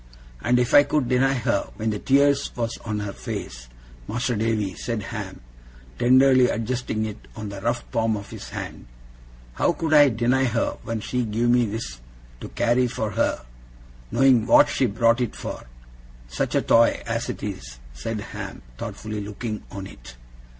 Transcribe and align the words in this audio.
'And 0.41 0.57
if 0.57 0.73
I 0.73 0.81
could 0.81 1.07
deny 1.07 1.35
her 1.35 1.67
when 1.75 1.91
the 1.91 1.99
tears 1.99 2.49
was 2.55 2.75
on 2.83 3.01
her 3.01 3.13
face, 3.13 3.67
Mas'r 4.07 4.35
Davy,' 4.35 4.73
said 4.73 5.03
Ham, 5.03 5.41
tenderly 5.99 6.49
adjusting 6.49 7.05
it 7.05 7.27
on 7.35 7.49
the 7.49 7.61
rough 7.61 7.83
palm 7.91 8.17
of 8.17 8.31
his 8.31 8.49
hand, 8.49 8.87
'how 9.53 9.73
could 9.73 9.93
I 9.93 10.09
deny 10.09 10.45
her 10.45 10.79
when 10.81 11.01
she 11.01 11.23
give 11.23 11.51
me 11.51 11.67
this 11.67 12.01
to 12.39 12.49
carry 12.49 12.87
for 12.87 13.11
her 13.11 13.45
knowing 14.09 14.47
what 14.47 14.69
she 14.69 14.87
brought 14.87 15.21
it 15.21 15.35
for? 15.35 15.65
Such 16.27 16.55
a 16.55 16.63
toy 16.63 17.03
as 17.05 17.29
it 17.29 17.43
is!' 17.43 17.77
said 17.93 18.21
Ham, 18.21 18.63
thoughtfully 18.79 19.21
looking 19.23 19.61
on 19.69 19.85
it. 19.85 20.15